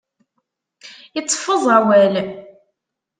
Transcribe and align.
Iteffeẓ 1.19 1.65
awal. 1.77 2.13